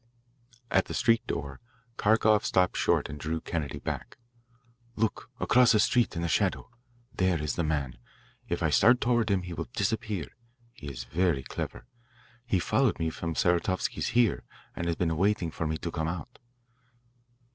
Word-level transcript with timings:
At 0.71 0.85
the 0.85 0.95
street 0.95 1.27
door 1.27 1.59
Kharkoff 1.97 2.43
stopped 2.43 2.75
short 2.75 3.07
and 3.07 3.19
drew 3.19 3.39
Kennedy 3.39 3.77
back. 3.77 4.17
"Look 4.95 5.29
across 5.39 5.73
the 5.73 5.79
street 5.79 6.15
in 6.15 6.23
the 6.23 6.27
shadow. 6.27 6.71
There 7.13 7.37
is 7.39 7.53
the 7.53 7.63
man. 7.63 7.99
If 8.49 8.63
I 8.63 8.71
start 8.71 8.99
toward 8.99 9.29
him 9.29 9.43
he 9.43 9.53
will 9.53 9.67
disappear; 9.75 10.29
he 10.73 10.87
is 10.89 11.03
very 11.03 11.43
clever. 11.43 11.85
He 12.47 12.57
followed 12.57 12.97
me 12.97 13.11
from 13.11 13.35
Saratovsky's 13.35 14.07
here, 14.17 14.43
and 14.75 14.87
has 14.87 14.95
been 14.95 15.15
waiting 15.17 15.51
for 15.51 15.67
me 15.67 15.77
to 15.77 15.91
come 15.91 16.07
out." 16.07 16.39